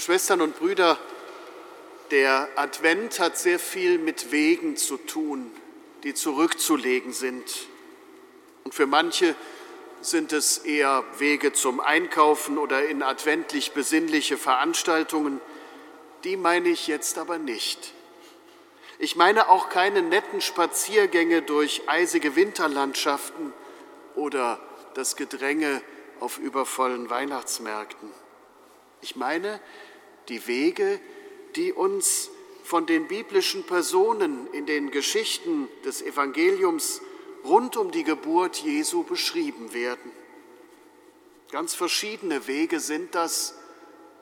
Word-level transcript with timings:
Schwestern 0.00 0.40
und 0.40 0.58
Brüder, 0.58 0.98
der 2.10 2.48
Advent 2.56 3.20
hat 3.20 3.36
sehr 3.38 3.58
viel 3.58 3.98
mit 3.98 4.32
Wegen 4.32 4.76
zu 4.76 4.96
tun, 4.96 5.50
die 6.04 6.14
zurückzulegen 6.14 7.12
sind. 7.12 7.44
Und 8.64 8.74
für 8.74 8.86
manche 8.86 9.34
sind 10.00 10.32
es 10.32 10.58
eher 10.58 11.04
Wege 11.18 11.52
zum 11.52 11.80
Einkaufen 11.80 12.58
oder 12.58 12.86
in 12.86 13.02
adventlich 13.02 13.72
besinnliche 13.72 14.36
Veranstaltungen. 14.36 15.40
Die 16.24 16.36
meine 16.36 16.68
ich 16.68 16.86
jetzt 16.86 17.18
aber 17.18 17.38
nicht. 17.38 17.92
Ich 18.98 19.16
meine 19.16 19.48
auch 19.48 19.68
keine 19.68 20.02
netten 20.02 20.40
Spaziergänge 20.40 21.42
durch 21.42 21.82
eisige 21.86 22.36
Winterlandschaften 22.36 23.52
oder 24.14 24.60
das 24.94 25.14
Gedränge 25.14 25.82
auf 26.20 26.38
übervollen 26.38 27.08
Weihnachtsmärkten. 27.08 28.10
Ich 29.00 29.14
meine 29.14 29.60
die 30.28 30.46
Wege, 30.46 31.00
die 31.56 31.72
uns 31.72 32.30
von 32.62 32.86
den 32.86 33.08
biblischen 33.08 33.64
Personen 33.64 34.46
in 34.52 34.66
den 34.66 34.90
Geschichten 34.90 35.68
des 35.84 36.02
Evangeliums 36.02 37.00
rund 37.44 37.76
um 37.76 37.90
die 37.90 38.04
Geburt 38.04 38.58
Jesu 38.58 39.04
beschrieben 39.04 39.72
werden. 39.72 40.12
Ganz 41.50 41.74
verschiedene 41.74 42.46
Wege 42.46 42.78
sind 42.78 43.14
das 43.14 43.54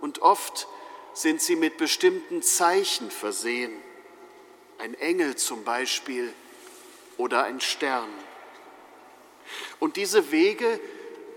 und 0.01 0.23
oft 0.23 0.69
sind 1.13 1.41
sie 1.41 1.57
mit 1.57 1.77
bestimmten 1.77 2.43
Zeichen 2.43 3.11
versehen. 3.11 3.73
Ein 4.79 4.95
Engel 4.95 5.35
zum 5.35 5.65
Beispiel 5.65 6.33
oder 7.17 7.45
ein 7.45 7.61
Stern. 7.61 8.11
Und 9.81 9.97
diese 9.97 10.31
Wege 10.31 10.79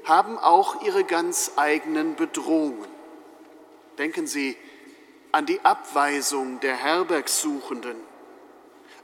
haben 0.03 0.37
auch 0.37 0.83
ihre 0.83 1.03
ganz 1.03 1.53
eigenen 1.55 2.15
Bedrohungen. 2.15 2.87
Denken 3.97 4.27
Sie 4.27 4.55
an 5.31 5.45
die 5.45 5.63
Abweisung 5.63 6.59
der 6.59 6.75
Herbergsuchenden, 6.75 7.97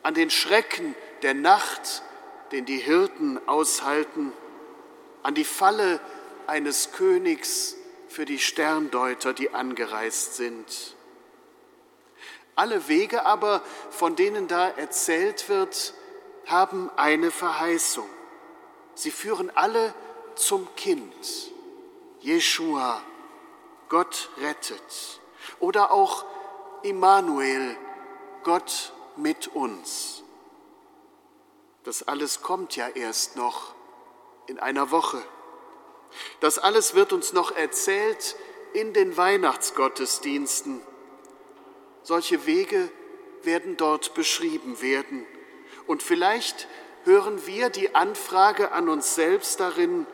an 0.03 0.13
den 0.13 0.29
Schrecken 0.29 0.95
der 1.21 1.33
Nacht, 1.33 2.03
den 2.51 2.65
die 2.65 2.77
Hirten 2.77 3.39
aushalten, 3.47 4.33
an 5.23 5.35
die 5.35 5.43
Falle 5.43 5.99
eines 6.47 6.91
Königs 6.91 7.75
für 8.07 8.25
die 8.25 8.39
Sterndeuter, 8.39 9.33
die 9.33 9.53
angereist 9.53 10.35
sind. 10.35 10.95
Alle 12.55 12.87
Wege 12.87 13.25
aber, 13.25 13.61
von 13.89 14.15
denen 14.15 14.47
da 14.47 14.69
erzählt 14.69 15.49
wird, 15.49 15.93
haben 16.45 16.89
eine 16.95 17.31
Verheißung. 17.31 18.07
Sie 18.93 19.11
führen 19.11 19.51
alle 19.55 19.93
zum 20.35 20.73
Kind, 20.75 21.51
Jeshua, 22.21 23.01
Gott 23.89 24.29
rettet. 24.39 25.19
Oder 25.59 25.91
auch 25.91 26.25
Immanuel, 26.83 27.75
Gott 28.43 28.93
mit 29.15 29.47
uns. 29.47 30.23
Das 31.83 32.07
alles 32.07 32.41
kommt 32.41 32.75
ja 32.75 32.87
erst 32.87 33.35
noch 33.35 33.73
in 34.47 34.59
einer 34.59 34.91
Woche. 34.91 35.21
Das 36.39 36.57
alles 36.57 36.95
wird 36.95 37.13
uns 37.13 37.33
noch 37.33 37.51
erzählt 37.55 38.35
in 38.73 38.93
den 38.93 39.17
Weihnachtsgottesdiensten. 39.17 40.81
Solche 42.03 42.45
Wege 42.45 42.89
werden 43.43 43.77
dort 43.77 44.13
beschrieben 44.13 44.81
werden. 44.81 45.25
Und 45.87 46.03
vielleicht 46.03 46.67
hören 47.03 47.45
wir 47.45 47.69
die 47.69 47.95
Anfrage 47.95 48.71
an 48.71 48.89
uns 48.89 49.15
selbst 49.15 49.59
darin, 49.59 50.07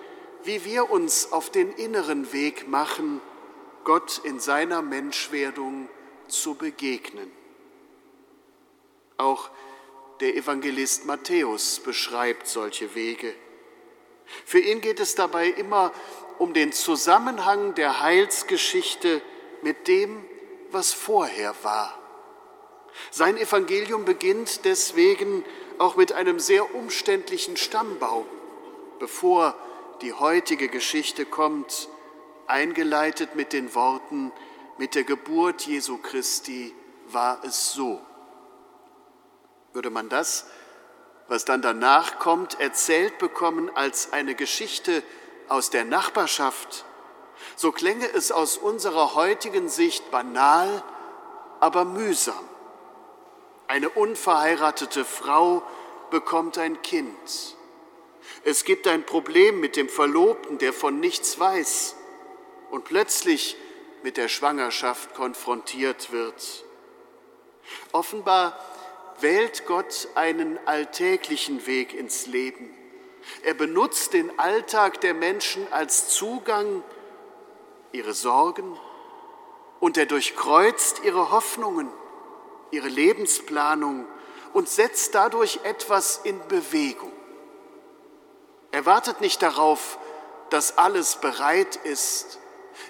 wie 0.44 0.66
wir 0.66 0.90
uns 0.90 1.32
auf 1.32 1.50
den 1.50 1.72
inneren 1.72 2.34
Weg 2.34 2.68
machen, 2.68 3.22
Gott 3.84 4.22
in 4.24 4.40
seiner 4.40 4.82
Menschwerdung 4.82 5.90
zu 6.28 6.56
begegnen. 6.56 7.32
Auch 9.18 9.50
der 10.20 10.36
Evangelist 10.36 11.06
Matthäus 11.06 11.80
beschreibt 11.80 12.48
solche 12.48 12.96
Wege. 12.96 13.34
Für 14.46 14.60
ihn 14.60 14.82
geht 14.82 15.00
es 15.00 15.16
dabei 15.16 15.48
immer 15.48 15.92
um 16.38 16.54
den 16.54 16.72
Zusammenhang 16.72 17.76
der 17.76 18.02
Heilsgeschichte 18.02 19.22
mit 19.62 19.88
dem, 19.88 20.24
was 20.72 20.94
vorher 20.94 21.54
war. 21.64 21.98
Sein 23.10 23.38
Evangelium 23.38 24.06
beginnt 24.06 24.66
deswegen 24.66 25.44
auch 25.78 25.96
mit 25.96 26.14
einem 26.14 26.40
sehr 26.40 26.76
umständlichen 26.76 27.58
Stammbaum, 27.58 28.26
bevor 29.00 29.56
die 30.02 30.14
heutige 30.14 30.68
Geschichte 30.68 31.26
kommt, 31.26 31.90
eingeleitet 32.52 33.36
mit 33.36 33.54
den 33.54 33.74
Worten, 33.74 34.32
mit 34.78 34.96
der 34.96 35.04
Geburt 35.04 35.62
Jesu 35.62 35.98
Christi 35.98 36.76
war 37.08 37.44
es 37.44 37.74
so. 37.74 38.02
Würde 39.74 39.90
man 39.90 40.10
das, 40.10 40.46
was 41.28 41.46
dann 41.46 41.62
danach 41.62 42.20
kommt, 42.20 42.60
erzählt 42.60 43.18
bekommen 43.18 43.72
als 43.74 44.12
eine 44.12 44.36
Geschichte 44.36 45.02
aus 45.48 45.70
der 45.70 45.86
Nachbarschaft, 45.86 46.86
so 47.56 47.72
klänge 47.72 48.08
es 48.14 48.32
aus 48.32 48.58
unserer 48.58 49.16
heutigen 49.16 49.70
Sicht 49.70 50.12
banal, 50.12 50.84
aber 51.60 51.86
mühsam. 51.86 52.48
Eine 53.68 53.90
unverheiratete 53.90 55.06
Frau 55.06 55.64
bekommt 56.10 56.58
ein 56.58 56.82
Kind. 56.82 57.56
Es 58.44 58.66
gibt 58.66 58.88
ein 58.88 59.06
Problem 59.06 59.60
mit 59.60 59.76
dem 59.76 59.90
Verlobten, 59.90 60.58
der 60.58 60.74
von 60.74 61.00
nichts 61.00 61.40
weiß 61.40 61.96
und 62.72 62.86
plötzlich 62.86 63.58
mit 64.02 64.18
der 64.18 64.30
Schwangerschaft 64.30 65.14
konfrontiert 65.14 66.12
wird. 66.12 66.66
Offenbar 67.92 68.58
wählt 69.20 69.68
Gott 69.68 70.08
einen 70.16 70.60
alltäglichen 70.66 71.68
Weg 71.68 71.94
ins 71.94 72.26
Leben. 72.26 72.76
Er 73.44 73.54
benutzt 73.54 74.14
den 74.14 74.40
Alltag 74.40 75.02
der 75.02 75.14
Menschen 75.14 75.72
als 75.72 76.10
Zugang, 76.10 76.84
ihre 77.92 78.14
Sorgen, 78.14 78.80
und 79.80 79.98
er 79.98 80.06
durchkreuzt 80.06 81.02
ihre 81.04 81.32
Hoffnungen, 81.32 81.90
ihre 82.72 82.88
Lebensplanung 82.88 84.08
und 84.54 84.70
setzt 84.70 85.14
dadurch 85.14 85.60
etwas 85.64 86.22
in 86.24 86.40
Bewegung. 86.48 87.12
Er 88.72 88.86
wartet 88.86 89.22
nicht 89.22 89.42
darauf, 89.42 90.00
dass 90.50 90.78
alles 90.78 91.16
bereit 91.16 91.76
ist. 91.78 92.40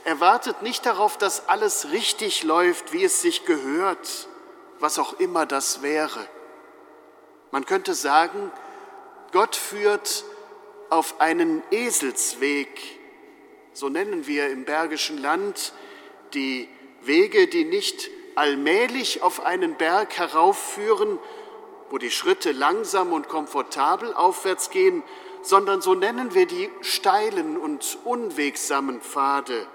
Er 0.04 0.20
wartet 0.20 0.62
nicht 0.62 0.86
darauf, 0.86 1.18
dass 1.18 1.48
alles 1.50 1.92
richtig 1.92 2.44
läuft, 2.44 2.94
wie 2.94 3.04
es 3.04 3.22
sich 3.22 3.46
gehört 3.46 4.28
was 4.82 5.00
auch 5.00 5.20
immer 5.20 5.46
das 5.46 5.82
wäre. 5.82 6.28
Man 7.52 7.66
könnte 7.66 7.94
sagen, 7.94 8.52
Gott 9.32 9.56
führt 9.56 10.26
auf 10.90 11.22
einen 11.22 11.64
Eselsweg, 11.72 13.00
so 13.74 13.88
nennen 13.88 14.28
wir 14.28 14.50
im 14.50 14.66
Bergischen 14.66 15.18
Land 15.18 15.74
die 16.34 16.68
Wege, 17.02 17.48
die 17.48 17.66
nicht 17.66 18.10
allmählich 18.36 19.22
auf 19.22 19.46
einen 19.46 19.76
Berg 19.76 20.18
heraufführen, 20.18 21.20
wo 21.90 21.98
die 21.98 22.12
Schritte 22.12 22.52
langsam 22.52 23.14
und 23.14 23.28
komfortabel 23.28 24.14
aufwärts 24.14 24.70
gehen, 24.70 25.04
sondern 25.42 25.82
so 25.82 25.94
nennen 25.94 26.34
wir 26.34 26.46
die 26.46 26.70
steilen 26.82 27.58
und 27.58 27.98
unwegsamen 28.04 29.02
Pfade, 29.02 29.68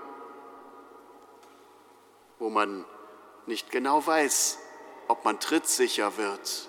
wo 2.39 2.51
man 2.51 2.85
nicht 3.47 3.71
genau 3.71 4.07
weiß, 4.07 4.59
ob 5.09 5.25
man 5.25 5.41
trittsicher 5.41 6.17
wird, 6.17 6.69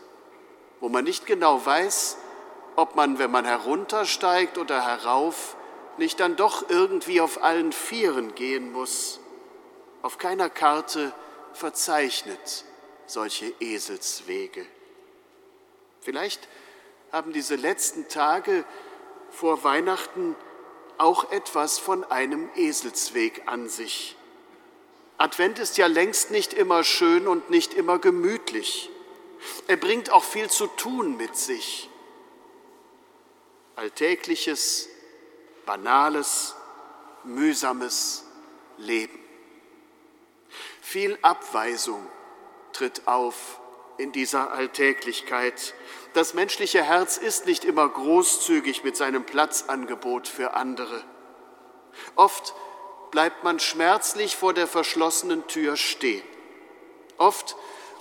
wo 0.79 0.89
man 0.89 1.03
nicht 1.03 1.25
genau 1.25 1.65
weiß, 1.65 2.17
ob 2.75 2.95
man, 2.95 3.17
wenn 3.17 3.31
man 3.31 3.45
heruntersteigt 3.45 4.57
oder 4.57 4.85
herauf, 4.85 5.55
nicht 5.97 6.19
dann 6.19 6.35
doch 6.35 6.69
irgendwie 6.69 7.21
auf 7.21 7.43
allen 7.43 7.71
Vieren 7.71 8.35
gehen 8.35 8.71
muss. 8.71 9.19
Auf 10.03 10.19
keiner 10.19 10.49
Karte 10.49 11.11
verzeichnet 11.53 12.65
solche 13.07 13.51
Eselswege. 13.59 14.65
Vielleicht 16.01 16.47
haben 17.11 17.33
diese 17.33 17.55
letzten 17.55 18.07
Tage 18.09 18.63
vor 19.31 19.63
Weihnachten 19.63 20.35
auch 20.97 21.31
etwas 21.31 21.79
von 21.79 22.03
einem 22.03 22.49
Eselsweg 22.55 23.43
an 23.47 23.69
sich. 23.69 24.15
Advent 25.17 25.59
ist 25.59 25.77
ja 25.77 25.87
längst 25.87 26.31
nicht 26.31 26.53
immer 26.53 26.83
schön 26.83 27.27
und 27.27 27.49
nicht 27.49 27.73
immer 27.73 27.97
gemütlich. 27.99 28.89
Er 29.67 29.77
bringt 29.77 30.11
auch 30.11 30.23
viel 30.23 30.49
zu 30.49 30.67
tun 30.67 31.17
mit 31.17 31.35
sich. 31.35 31.89
Alltägliches, 33.75 34.89
banales, 35.65 36.55
mühsames 37.23 38.25
Leben. 38.77 39.17
Viel 40.81 41.17
Abweisung 41.21 42.07
tritt 42.73 43.07
auf 43.07 43.59
in 43.97 44.11
dieser 44.11 44.51
Alltäglichkeit. 44.51 45.73
Das 46.13 46.33
menschliche 46.33 46.83
Herz 46.83 47.17
ist 47.17 47.45
nicht 47.45 47.65
immer 47.65 47.89
großzügig 47.89 48.83
mit 48.83 48.95
seinem 48.95 49.25
Platzangebot 49.25 50.27
für 50.27 50.53
andere. 50.53 51.03
Oft 52.15 52.53
bleibt 53.11 53.43
man 53.43 53.59
schmerzlich 53.59 54.35
vor 54.35 54.53
der 54.53 54.67
verschlossenen 54.67 55.47
Tür 55.47 55.77
stehen. 55.77 56.23
Oft 57.17 57.55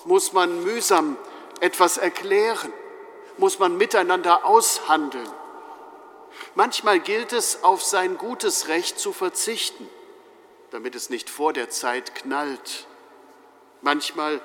muss 0.05 0.33
man 0.33 0.65
mühsam 0.65 1.17
etwas 1.61 1.97
erklären, 1.97 2.73
muss 3.39 3.59
man 3.59 3.77
miteinander 3.77 4.45
aushandeln. 4.45 5.29
Manchmal 6.55 7.01
gilt 7.01 7.33
es, 7.33 7.63
auf 7.63 7.83
sein 7.83 8.19
gutes 8.19 8.69
Recht 8.69 8.99
zu 8.99 9.13
verzichten, 9.13 9.89
damit 10.71 10.95
es 10.95 11.11
nicht 11.11 11.31
vor 11.31 11.53
der 11.53 11.71
Zeit 11.71 12.15
knallt. 12.15 12.87
Manchmal 13.83 14.41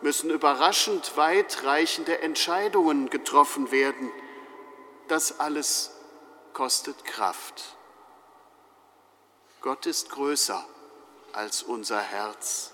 müssen 0.00 0.30
überraschend 0.30 1.16
weitreichende 1.16 2.20
Entscheidungen 2.20 3.10
getroffen 3.10 3.70
werden. 3.70 4.10
Das 5.08 5.40
alles 5.40 5.92
kostet 6.52 7.04
Kraft. 7.04 7.76
Gott 9.60 9.84
ist 9.84 10.10
größer 10.10 10.64
als 11.32 11.62
unser 11.62 12.00
Herz. 12.00 12.72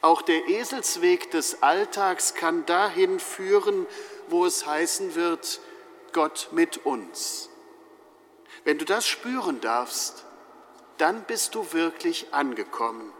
Auch 0.00 0.22
der 0.22 0.48
Eselsweg 0.48 1.30
des 1.30 1.62
Alltags 1.62 2.34
kann 2.34 2.66
dahin 2.66 3.20
führen, 3.20 3.86
wo 4.28 4.44
es 4.44 4.66
heißen 4.66 5.14
wird, 5.14 5.60
Gott 6.12 6.48
mit 6.52 6.84
uns. 6.84 7.48
Wenn 8.64 8.78
du 8.78 8.84
das 8.84 9.06
spüren 9.06 9.60
darfst, 9.60 10.24
dann 10.98 11.24
bist 11.24 11.54
du 11.54 11.72
wirklich 11.72 12.32
angekommen. 12.32 13.12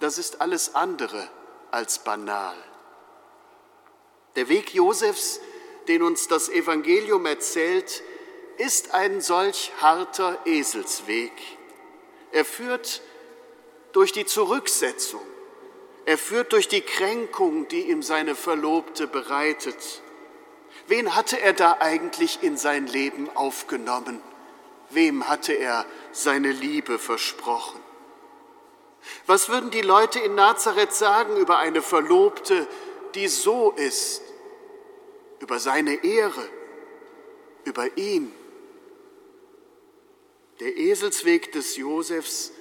Das 0.00 0.18
ist 0.18 0.40
alles 0.40 0.74
andere 0.74 1.28
als 1.70 2.00
banal. 2.00 2.56
Der 4.34 4.48
Weg 4.48 4.74
Josefs, 4.74 5.40
den 5.88 6.02
uns 6.02 6.28
das 6.28 6.48
Evangelium 6.48 7.24
erzählt, 7.26 8.02
ist 8.58 8.92
ein 8.92 9.20
solch 9.20 9.72
harter 9.80 10.38
Eselsweg. 10.44 11.32
Er 12.36 12.44
führt 12.44 13.00
durch 13.92 14.12
die 14.12 14.26
Zurücksetzung, 14.26 15.22
er 16.04 16.18
führt 16.18 16.52
durch 16.52 16.68
die 16.68 16.82
Kränkung, 16.82 17.66
die 17.68 17.88
ihm 17.88 18.02
seine 18.02 18.34
Verlobte 18.34 19.06
bereitet. 19.06 20.02
Wen 20.86 21.16
hatte 21.16 21.40
er 21.40 21.54
da 21.54 21.78
eigentlich 21.80 22.42
in 22.42 22.58
sein 22.58 22.88
Leben 22.88 23.34
aufgenommen? 23.34 24.20
Wem 24.90 25.26
hatte 25.28 25.54
er 25.54 25.86
seine 26.12 26.52
Liebe 26.52 26.98
versprochen? 26.98 27.80
Was 29.24 29.48
würden 29.48 29.70
die 29.70 29.80
Leute 29.80 30.18
in 30.20 30.34
Nazareth 30.34 30.92
sagen 30.92 31.38
über 31.38 31.56
eine 31.56 31.80
Verlobte, 31.80 32.68
die 33.14 33.28
so 33.28 33.70
ist, 33.70 34.20
über 35.40 35.58
seine 35.58 36.04
Ehre, 36.04 36.46
über 37.64 37.96
ihn? 37.96 38.30
Der 40.60 40.76
Eselsweg 40.76 41.52
des 41.52 41.76
Josefs 41.76 42.52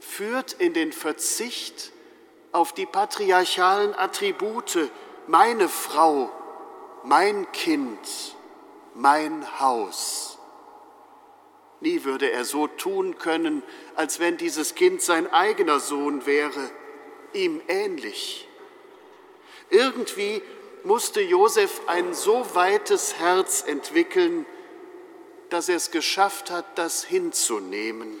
führt 0.00 0.54
in 0.54 0.72
den 0.72 0.92
Verzicht 0.92 1.92
auf 2.50 2.72
die 2.72 2.86
patriarchalen 2.86 3.94
Attribute, 3.94 4.90
meine 5.26 5.68
Frau, 5.68 6.30
mein 7.04 7.50
Kind, 7.52 7.98
mein 8.94 9.60
Haus. 9.60 10.38
Nie 11.80 12.04
würde 12.04 12.30
er 12.30 12.44
so 12.44 12.68
tun 12.68 13.18
können, 13.18 13.62
als 13.96 14.20
wenn 14.20 14.36
dieses 14.36 14.74
Kind 14.74 15.02
sein 15.02 15.30
eigener 15.30 15.80
Sohn 15.80 16.26
wäre, 16.26 16.70
ihm 17.32 17.60
ähnlich. 17.68 18.48
Irgendwie 19.68 20.42
musste 20.84 21.20
Josef 21.20 21.82
ein 21.86 22.14
so 22.14 22.46
weites 22.54 23.18
Herz 23.18 23.64
entwickeln, 23.66 24.46
dass 25.52 25.68
er 25.68 25.76
es 25.76 25.90
geschafft 25.90 26.50
hat, 26.50 26.64
das 26.78 27.04
hinzunehmen, 27.04 28.18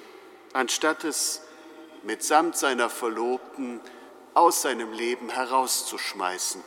anstatt 0.52 1.04
es 1.04 1.40
mitsamt 2.02 2.58
seiner 2.58 2.90
Verlobten 2.90 3.80
aus 4.34 4.60
seinem 4.60 4.92
Leben 4.92 5.30
herauszuschmeißen. 5.30 6.62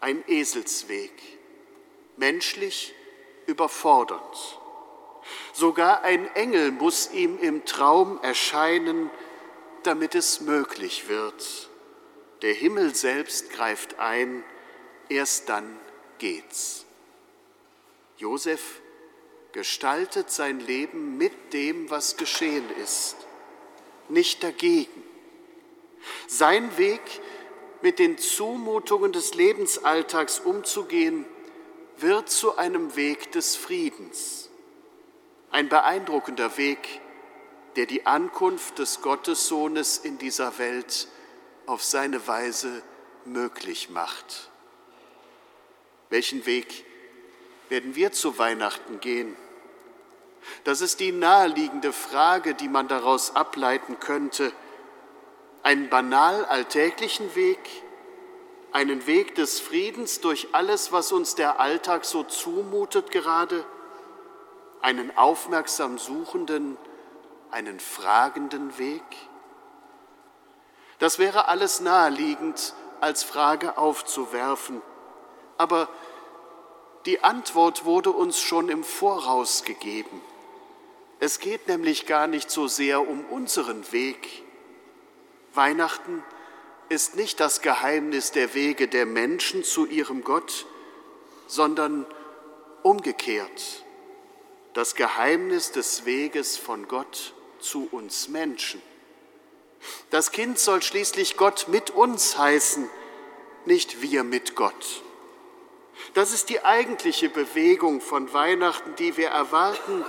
Ein 0.00 0.24
Eselsweg, 0.26 1.12
menschlich 2.16 2.94
überfordernd. 3.46 4.58
Sogar 5.52 6.02
ein 6.02 6.26
Engel 6.34 6.72
muss 6.72 7.12
ihm 7.12 7.38
im 7.38 7.64
Traum 7.64 8.20
erscheinen, 8.22 9.08
damit 9.84 10.16
es 10.16 10.40
möglich 10.40 11.08
wird. 11.08 11.70
Der 12.42 12.54
Himmel 12.54 12.92
selbst 12.96 13.50
greift 13.50 14.00
ein, 14.00 14.42
erst 15.08 15.48
dann 15.48 15.78
geht's. 16.18 16.86
Josef 18.18 18.80
gestaltet 19.56 20.30
sein 20.30 20.60
Leben 20.60 21.16
mit 21.16 21.54
dem, 21.54 21.88
was 21.88 22.18
geschehen 22.18 22.68
ist, 22.84 23.16
nicht 24.10 24.42
dagegen. 24.42 25.02
Sein 26.26 26.76
Weg, 26.76 27.00
mit 27.80 27.98
den 27.98 28.18
Zumutungen 28.18 29.12
des 29.12 29.32
Lebensalltags 29.32 30.40
umzugehen, 30.40 31.24
wird 31.96 32.28
zu 32.28 32.58
einem 32.58 32.96
Weg 32.96 33.32
des 33.32 33.56
Friedens 33.56 34.50
ein 35.50 35.70
beeindruckender 35.70 36.58
Weg, 36.58 37.00
der 37.76 37.86
die 37.86 38.04
Ankunft 38.04 38.78
des 38.78 39.00
Gottessohnes 39.00 39.96
in 39.96 40.18
dieser 40.18 40.58
Welt 40.58 41.08
auf 41.64 41.82
seine 41.82 42.26
Weise 42.26 42.82
möglich 43.24 43.88
macht. 43.88 44.50
Welchen 46.10 46.44
Weg 46.44 46.84
werden 47.70 47.94
wir 47.94 48.12
zu 48.12 48.36
Weihnachten 48.36 49.00
gehen? 49.00 49.34
Das 50.64 50.80
ist 50.80 51.00
die 51.00 51.12
naheliegende 51.12 51.92
Frage, 51.92 52.54
die 52.54 52.68
man 52.68 52.88
daraus 52.88 53.36
ableiten 53.36 54.00
könnte. 54.00 54.52
Einen 55.62 55.88
banal 55.88 56.44
alltäglichen 56.44 57.34
Weg, 57.34 57.58
einen 58.72 59.06
Weg 59.06 59.34
des 59.34 59.60
Friedens 59.60 60.20
durch 60.20 60.48
alles, 60.52 60.92
was 60.92 61.12
uns 61.12 61.34
der 61.34 61.60
Alltag 61.60 62.04
so 62.04 62.22
zumutet 62.22 63.10
gerade, 63.10 63.64
einen 64.82 65.16
aufmerksam 65.16 65.98
suchenden, 65.98 66.76
einen 67.50 67.80
fragenden 67.80 68.78
Weg? 68.78 69.02
Das 70.98 71.18
wäre 71.18 71.48
alles 71.48 71.80
naheliegend 71.80 72.74
als 73.00 73.22
Frage 73.22 73.78
aufzuwerfen, 73.78 74.80
aber 75.58 75.88
die 77.04 77.22
Antwort 77.22 77.84
wurde 77.84 78.10
uns 78.10 78.40
schon 78.40 78.68
im 78.68 78.82
Voraus 78.82 79.64
gegeben. 79.64 80.20
Es 81.18 81.38
geht 81.40 81.68
nämlich 81.68 82.06
gar 82.06 82.26
nicht 82.26 82.50
so 82.50 82.66
sehr 82.68 83.06
um 83.06 83.24
unseren 83.26 83.90
Weg. 83.92 84.42
Weihnachten 85.54 86.22
ist 86.88 87.16
nicht 87.16 87.40
das 87.40 87.62
Geheimnis 87.62 88.32
der 88.32 88.54
Wege 88.54 88.86
der 88.88 89.06
Menschen 89.06 89.64
zu 89.64 89.86
ihrem 89.86 90.22
Gott, 90.22 90.66
sondern 91.46 92.06
umgekehrt 92.82 93.82
das 94.76 94.94
Geheimnis 94.94 95.72
des 95.72 96.04
Weges 96.04 96.58
von 96.58 96.86
Gott 96.86 97.32
zu 97.60 97.88
uns 97.90 98.28
Menschen. 98.28 98.82
Das 100.10 100.32
Kind 100.32 100.58
soll 100.58 100.82
schließlich 100.82 101.38
Gott 101.38 101.68
mit 101.68 101.90
uns 101.90 102.36
heißen, 102.36 102.86
nicht 103.64 104.02
wir 104.02 104.22
mit 104.22 104.54
Gott. 104.54 105.02
Das 106.12 106.34
ist 106.34 106.50
die 106.50 106.62
eigentliche 106.62 107.30
Bewegung 107.30 108.02
von 108.02 108.34
Weihnachten, 108.34 108.94
die 108.96 109.16
wir 109.16 109.28
erwarten. 109.28 110.04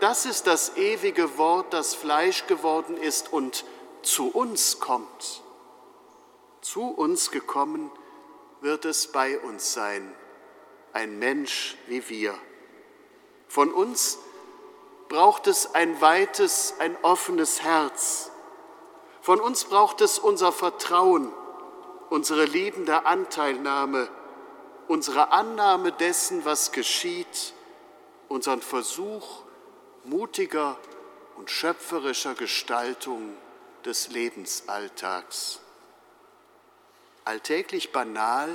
Das 0.00 0.26
ist 0.26 0.46
das 0.46 0.76
ewige 0.76 1.38
Wort, 1.38 1.72
das 1.72 1.94
Fleisch 1.94 2.46
geworden 2.46 2.96
ist 2.96 3.32
und 3.32 3.64
zu 4.02 4.28
uns 4.28 4.78
kommt. 4.78 5.42
Zu 6.60 6.88
uns 6.88 7.30
gekommen 7.30 7.90
wird 8.60 8.84
es 8.84 9.08
bei 9.08 9.38
uns 9.40 9.72
sein, 9.72 10.14
ein 10.92 11.18
Mensch 11.18 11.76
wie 11.86 12.08
wir. 12.08 12.34
Von 13.48 13.72
uns 13.72 14.18
braucht 15.08 15.46
es 15.46 15.74
ein 15.74 16.00
weites, 16.00 16.74
ein 16.78 16.96
offenes 17.02 17.62
Herz. 17.62 18.30
Von 19.20 19.40
uns 19.40 19.64
braucht 19.64 20.00
es 20.00 20.18
unser 20.18 20.52
Vertrauen, 20.52 21.32
unsere 22.08 22.44
liebende 22.44 23.04
Anteilnahme, 23.04 24.08
unsere 24.86 25.32
Annahme 25.32 25.92
dessen, 25.92 26.44
was 26.44 26.72
geschieht, 26.72 27.52
unseren 28.28 28.62
Versuch 28.62 29.47
mutiger 30.08 30.78
und 31.36 31.50
schöpferischer 31.50 32.34
Gestaltung 32.34 33.34
des 33.84 34.08
Lebensalltags. 34.08 35.60
Alltäglich 37.24 37.92
banal 37.92 38.48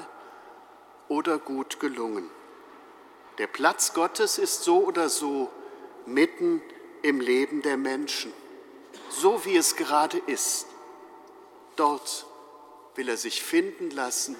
oder 1.08 1.38
gut 1.38 1.80
gelungen. 1.80 2.30
Der 3.38 3.48
Platz 3.48 3.94
Gottes 3.94 4.38
ist 4.38 4.64
so 4.64 4.84
oder 4.86 5.10
so 5.10 5.52
mitten 6.06 6.62
im 7.02 7.20
Leben 7.20 7.62
der 7.62 7.78
Menschen, 7.78 8.34
so 9.10 9.46
wie 9.46 9.56
es 9.56 9.76
gerade 9.76 10.18
ist. 10.18 10.66
Dort 11.76 12.26
will 12.96 13.10
er 13.10 13.18
sich 13.18 13.42
finden 13.44 13.92
lassen, 13.92 14.36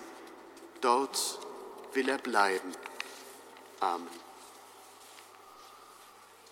dort 0.82 1.40
will 1.94 2.10
er 2.10 2.18
bleiben. 2.18 2.72
Amen. 3.80 4.33